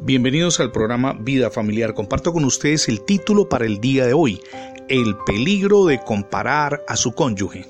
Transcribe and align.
Bienvenidos 0.00 0.60
al 0.60 0.70
programa 0.70 1.16
Vida 1.18 1.50
Familiar. 1.50 1.94
Comparto 1.94 2.32
con 2.32 2.44
ustedes 2.44 2.88
el 2.88 3.00
título 3.00 3.48
para 3.48 3.64
el 3.64 3.80
día 3.80 4.04
de 4.06 4.12
hoy, 4.12 4.40
El 4.88 5.16
peligro 5.24 5.86
de 5.86 5.98
comparar 6.00 6.84
a 6.88 6.96
su 6.96 7.12
cónyuge. 7.12 7.64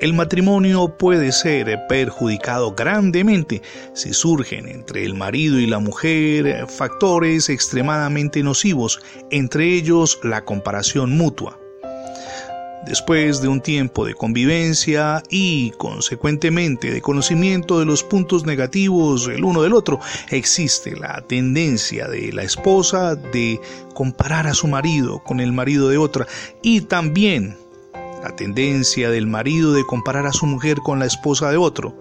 El 0.00 0.14
matrimonio 0.14 0.96
puede 0.96 1.32
ser 1.32 1.78
perjudicado 1.88 2.74
grandemente 2.74 3.60
si 3.92 4.14
surgen 4.14 4.66
entre 4.66 5.04
el 5.04 5.14
marido 5.14 5.58
y 5.58 5.66
la 5.66 5.78
mujer 5.78 6.66
factores 6.68 7.50
extremadamente 7.50 8.42
nocivos, 8.42 9.00
entre 9.30 9.66
ellos 9.74 10.18
la 10.22 10.44
comparación 10.44 11.10
mutua. 11.18 11.59
Después 12.86 13.42
de 13.42 13.48
un 13.48 13.60
tiempo 13.60 14.06
de 14.06 14.14
convivencia 14.14 15.22
y, 15.28 15.70
consecuentemente, 15.72 16.90
de 16.90 17.02
conocimiento 17.02 17.78
de 17.78 17.84
los 17.84 18.02
puntos 18.02 18.46
negativos 18.46 19.28
el 19.28 19.44
uno 19.44 19.60
del 19.62 19.74
otro, 19.74 20.00
existe 20.30 20.96
la 20.96 21.20
tendencia 21.20 22.08
de 22.08 22.32
la 22.32 22.42
esposa 22.42 23.16
de 23.16 23.60
comparar 23.92 24.46
a 24.46 24.54
su 24.54 24.66
marido 24.66 25.22
con 25.22 25.40
el 25.40 25.52
marido 25.52 25.90
de 25.90 25.98
otra 25.98 26.26
y 26.62 26.80
también 26.80 27.58
la 28.22 28.34
tendencia 28.34 29.10
del 29.10 29.26
marido 29.26 29.74
de 29.74 29.84
comparar 29.84 30.26
a 30.26 30.32
su 30.32 30.46
mujer 30.46 30.78
con 30.78 30.98
la 30.98 31.06
esposa 31.06 31.50
de 31.50 31.58
otro. 31.58 31.94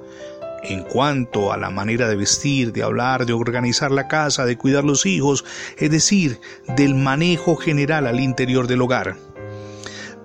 En 0.63 0.83
cuanto 0.83 1.51
a 1.51 1.57
la 1.57 1.69
manera 1.69 2.07
de 2.07 2.15
vestir, 2.15 2.71
de 2.71 2.83
hablar, 2.83 3.25
de 3.25 3.33
organizar 3.33 3.91
la 3.91 4.07
casa, 4.07 4.45
de 4.45 4.57
cuidar 4.57 4.83
los 4.83 5.05
hijos, 5.05 5.43
es 5.77 5.91
decir, 5.91 6.39
del 6.75 6.95
manejo 6.95 7.55
general 7.57 8.07
al 8.07 8.19
interior 8.19 8.67
del 8.67 8.81
hogar. 8.81 9.17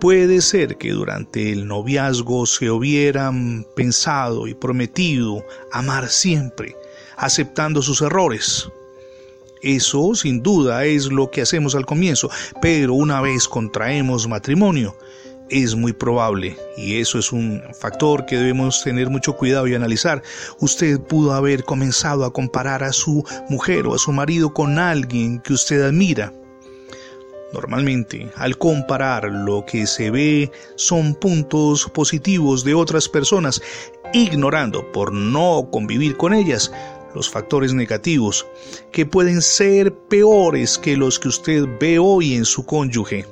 Puede 0.04 0.42
ser 0.42 0.76
que 0.76 0.90
durante 0.90 1.50
el 1.50 1.66
noviazgo 1.66 2.44
se 2.44 2.70
hubieran 2.70 3.66
pensado 3.74 4.46
y 4.46 4.52
prometido 4.52 5.42
amar 5.72 6.10
siempre, 6.10 6.76
aceptando 7.16 7.80
sus 7.80 8.02
errores. 8.02 8.68
Eso 9.62 10.14
sin 10.14 10.42
duda 10.42 10.84
es 10.84 11.06
lo 11.06 11.30
que 11.30 11.40
hacemos 11.40 11.74
al 11.74 11.86
comienzo, 11.86 12.28
pero 12.60 12.92
una 12.92 13.22
vez 13.22 13.48
contraemos 13.48 14.28
matrimonio, 14.28 14.94
es 15.48 15.74
muy 15.74 15.94
probable, 15.94 16.54
y 16.76 17.00
eso 17.00 17.18
es 17.18 17.32
un 17.32 17.62
factor 17.72 18.26
que 18.26 18.36
debemos 18.36 18.84
tener 18.84 19.08
mucho 19.08 19.34
cuidado 19.34 19.66
y 19.68 19.74
analizar, 19.74 20.22
usted 20.60 21.00
pudo 21.00 21.32
haber 21.32 21.64
comenzado 21.64 22.26
a 22.26 22.32
comparar 22.34 22.84
a 22.84 22.92
su 22.92 23.24
mujer 23.48 23.86
o 23.86 23.94
a 23.94 23.98
su 23.98 24.12
marido 24.12 24.52
con 24.52 24.78
alguien 24.78 25.40
que 25.40 25.54
usted 25.54 25.80
admira 25.80 26.30
Normalmente, 27.54 28.28
al 28.34 28.58
comparar 28.58 29.30
lo 29.30 29.64
que 29.64 29.86
se 29.86 30.10
ve 30.10 30.50
son 30.74 31.14
puntos 31.14 31.88
positivos 31.94 32.64
de 32.64 32.74
otras 32.74 33.08
personas, 33.08 33.62
ignorando 34.12 34.90
por 34.90 35.12
no 35.12 35.68
convivir 35.70 36.16
con 36.16 36.34
ellas 36.34 36.72
los 37.14 37.30
factores 37.30 37.72
negativos, 37.72 38.44
que 38.90 39.06
pueden 39.06 39.40
ser 39.40 39.94
peores 39.94 40.78
que 40.78 40.96
los 40.96 41.20
que 41.20 41.28
usted 41.28 41.64
ve 41.78 42.00
hoy 42.00 42.34
en 42.34 42.44
su 42.44 42.66
cónyuge. 42.66 43.24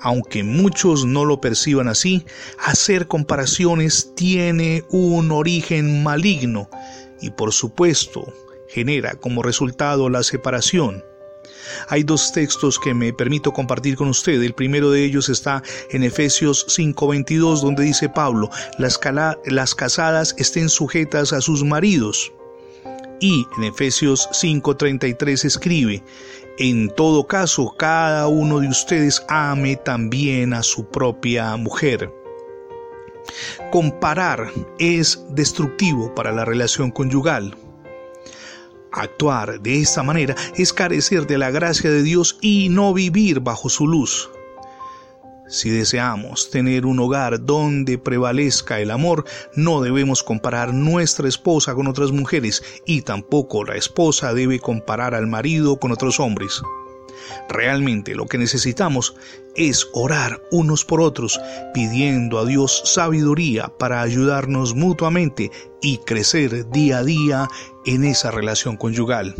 Aunque 0.00 0.42
muchos 0.42 1.04
no 1.04 1.24
lo 1.24 1.40
perciban 1.40 1.86
así, 1.86 2.26
hacer 2.58 3.06
comparaciones 3.06 4.12
tiene 4.16 4.82
un 4.90 5.30
origen 5.30 6.02
maligno 6.02 6.68
y 7.20 7.30
por 7.30 7.52
supuesto 7.52 8.34
genera 8.68 9.14
como 9.14 9.44
resultado 9.44 10.08
la 10.08 10.24
separación 10.24 11.04
hay 11.88 12.02
dos 12.02 12.32
textos 12.32 12.78
que 12.78 12.94
me 12.94 13.12
permito 13.12 13.52
compartir 13.52 13.96
con 13.96 14.08
usted. 14.08 14.42
El 14.42 14.54
primero 14.54 14.90
de 14.90 15.04
ellos 15.04 15.28
está 15.28 15.62
en 15.90 16.02
Efesios 16.02 16.66
5:22, 16.68 17.60
donde 17.60 17.84
dice 17.84 18.08
Pablo, 18.08 18.50
las, 18.78 18.98
las 19.46 19.74
casadas 19.74 20.34
estén 20.38 20.68
sujetas 20.68 21.32
a 21.32 21.40
sus 21.40 21.64
maridos. 21.64 22.32
Y 23.20 23.46
en 23.56 23.64
Efesios 23.64 24.28
5:33 24.32 25.44
escribe, 25.44 26.02
en 26.58 26.90
todo 26.90 27.26
caso, 27.26 27.74
cada 27.78 28.26
uno 28.28 28.60
de 28.60 28.68
ustedes 28.68 29.24
ame 29.28 29.76
también 29.76 30.52
a 30.52 30.62
su 30.62 30.84
propia 30.84 31.56
mujer. 31.56 32.10
Comparar 33.70 34.50
es 34.78 35.24
destructivo 35.30 36.14
para 36.14 36.32
la 36.32 36.44
relación 36.44 36.90
conyugal. 36.90 37.56
Actuar 38.92 39.60
de 39.60 39.80
esta 39.80 40.02
manera 40.02 40.34
es 40.56 40.72
carecer 40.72 41.26
de 41.26 41.38
la 41.38 41.50
gracia 41.50 41.90
de 41.90 42.02
Dios 42.02 42.38
y 42.40 42.68
no 42.68 42.92
vivir 42.92 43.40
bajo 43.40 43.68
su 43.68 43.86
luz. 43.86 44.30
Si 45.48 45.68
deseamos 45.70 46.50
tener 46.50 46.86
un 46.86 46.98
hogar 46.98 47.44
donde 47.44 47.98
prevalezca 47.98 48.80
el 48.80 48.90
amor, 48.90 49.24
no 49.54 49.82
debemos 49.82 50.22
comparar 50.22 50.72
nuestra 50.72 51.28
esposa 51.28 51.74
con 51.74 51.88
otras 51.88 52.10
mujeres 52.10 52.62
y 52.86 53.02
tampoco 53.02 53.64
la 53.64 53.74
esposa 53.74 54.32
debe 54.32 54.60
comparar 54.60 55.14
al 55.14 55.26
marido 55.26 55.76
con 55.76 55.92
otros 55.92 56.20
hombres. 56.20 56.62
Realmente 57.48 58.14
lo 58.14 58.26
que 58.26 58.38
necesitamos 58.38 59.14
es 59.54 59.88
orar 59.92 60.42
unos 60.50 60.84
por 60.84 61.00
otros, 61.00 61.40
pidiendo 61.74 62.38
a 62.38 62.44
Dios 62.44 62.82
sabiduría 62.84 63.68
para 63.78 64.00
ayudarnos 64.00 64.74
mutuamente 64.74 65.50
y 65.80 65.98
crecer 65.98 66.70
día 66.70 66.98
a 66.98 67.04
día 67.04 67.48
en 67.84 68.04
esa 68.04 68.30
relación 68.30 68.76
conyugal. 68.76 69.34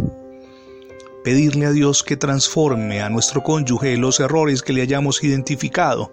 Pedirle 1.25 1.67
a 1.67 1.71
Dios 1.71 2.03
que 2.03 2.17
transforme 2.17 3.01
a 3.01 3.09
nuestro 3.09 3.43
cónyuge 3.43 3.97
los 3.97 4.19
errores 4.19 4.63
que 4.63 4.73
le 4.73 4.83
hayamos 4.83 5.23
identificado, 5.23 6.13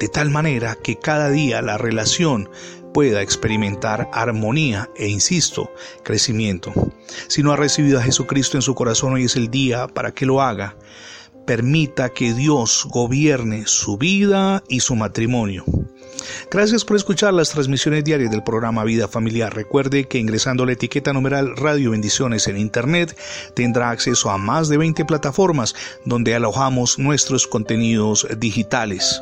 de 0.00 0.08
tal 0.08 0.30
manera 0.30 0.76
que 0.82 0.98
cada 0.98 1.30
día 1.30 1.62
la 1.62 1.78
relación 1.78 2.48
pueda 2.92 3.22
experimentar 3.22 4.08
armonía 4.12 4.90
e, 4.96 5.08
insisto, 5.08 5.70
crecimiento. 6.04 6.72
Si 7.28 7.42
no 7.42 7.52
ha 7.52 7.56
recibido 7.56 7.98
a 7.98 8.02
Jesucristo 8.02 8.56
en 8.56 8.62
su 8.62 8.74
corazón, 8.74 9.14
hoy 9.14 9.24
es 9.24 9.36
el 9.36 9.50
día 9.50 9.88
para 9.88 10.12
que 10.12 10.26
lo 10.26 10.42
haga. 10.42 10.76
Permita 11.46 12.10
que 12.10 12.34
Dios 12.34 12.86
gobierne 12.88 13.64
su 13.66 13.98
vida 13.98 14.62
y 14.68 14.80
su 14.80 14.94
matrimonio. 14.94 15.64
Gracias 16.50 16.84
por 16.84 16.96
escuchar 16.96 17.34
las 17.34 17.50
transmisiones 17.50 18.04
diarias 18.04 18.30
del 18.30 18.44
programa 18.44 18.84
Vida 18.84 19.08
Familiar. 19.08 19.52
Recuerde 19.52 20.06
que 20.06 20.18
ingresando 20.18 20.64
la 20.64 20.72
etiqueta 20.72 21.12
numeral 21.12 21.56
Radio 21.56 21.90
Bendiciones 21.90 22.46
en 22.46 22.58
Internet 22.58 23.18
tendrá 23.54 23.90
acceso 23.90 24.30
a 24.30 24.38
más 24.38 24.68
de 24.68 24.76
20 24.76 25.04
plataformas 25.04 25.74
donde 26.04 26.34
alojamos 26.34 26.98
nuestros 26.98 27.46
contenidos 27.46 28.26
digitales. 28.38 29.20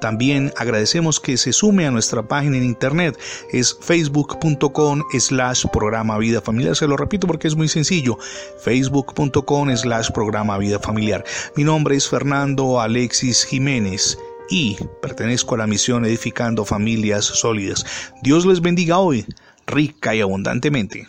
También 0.00 0.52
agradecemos 0.56 1.20
que 1.20 1.36
se 1.36 1.52
sume 1.52 1.86
a 1.86 1.90
nuestra 1.90 2.26
página 2.26 2.56
en 2.56 2.64
internet. 2.64 3.18
Es 3.52 3.76
facebook.com 3.80 5.02
slash 5.18 5.64
programa 5.72 6.18
vida 6.18 6.40
familiar. 6.40 6.76
Se 6.76 6.86
lo 6.86 6.96
repito 6.96 7.26
porque 7.26 7.48
es 7.48 7.56
muy 7.56 7.68
sencillo. 7.68 8.18
facebook.com 8.62 9.76
slash 9.76 10.10
programa 10.10 10.58
vida 10.58 10.78
familiar. 10.78 11.24
Mi 11.56 11.64
nombre 11.64 11.96
es 11.96 12.08
Fernando 12.08 12.80
Alexis 12.80 13.44
Jiménez 13.44 14.18
y 14.48 14.76
pertenezco 15.02 15.54
a 15.54 15.58
la 15.58 15.66
misión 15.66 16.04
Edificando 16.04 16.64
Familias 16.64 17.24
Sólidas. 17.24 17.84
Dios 18.22 18.46
les 18.46 18.60
bendiga 18.60 18.98
hoy, 18.98 19.26
rica 19.66 20.14
y 20.14 20.20
abundantemente. 20.20 21.06